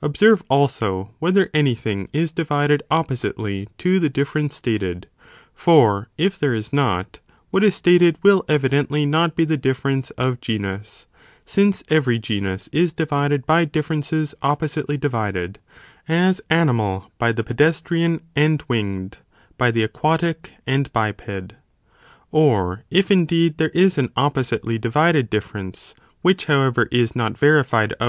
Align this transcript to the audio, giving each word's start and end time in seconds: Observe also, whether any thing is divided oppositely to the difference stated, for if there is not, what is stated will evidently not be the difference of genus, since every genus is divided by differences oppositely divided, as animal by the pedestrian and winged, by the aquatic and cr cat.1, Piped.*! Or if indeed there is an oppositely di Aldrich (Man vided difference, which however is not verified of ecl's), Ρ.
Observe 0.00 0.42
also, 0.48 1.10
whether 1.18 1.50
any 1.52 1.74
thing 1.74 2.08
is 2.10 2.32
divided 2.32 2.82
oppositely 2.90 3.68
to 3.76 4.00
the 4.00 4.08
difference 4.08 4.54
stated, 4.54 5.06
for 5.52 6.08
if 6.16 6.38
there 6.38 6.54
is 6.54 6.72
not, 6.72 7.20
what 7.50 7.62
is 7.62 7.74
stated 7.74 8.18
will 8.22 8.42
evidently 8.48 9.04
not 9.04 9.36
be 9.36 9.44
the 9.44 9.58
difference 9.58 10.08
of 10.12 10.40
genus, 10.40 11.06
since 11.44 11.84
every 11.90 12.18
genus 12.18 12.70
is 12.72 12.90
divided 12.94 13.44
by 13.44 13.66
differences 13.66 14.34
oppositely 14.40 14.96
divided, 14.96 15.58
as 16.08 16.40
animal 16.48 17.12
by 17.18 17.30
the 17.30 17.44
pedestrian 17.44 18.22
and 18.34 18.64
winged, 18.68 19.18
by 19.58 19.70
the 19.70 19.82
aquatic 19.82 20.52
and 20.66 20.86
cr 20.86 20.88
cat.1, 21.10 21.16
Piped.*! 21.18 21.54
Or 22.30 22.82
if 22.90 23.10
indeed 23.10 23.58
there 23.58 23.68
is 23.74 23.98
an 23.98 24.08
oppositely 24.16 24.78
di 24.78 24.88
Aldrich 24.88 24.94
(Man 24.94 25.12
vided 25.12 25.28
difference, 25.28 25.94
which 26.22 26.46
however 26.46 26.88
is 26.90 27.14
not 27.14 27.36
verified 27.36 27.92
of 27.92 27.98
ecl's), 27.98 28.00
Ρ. 28.00 28.04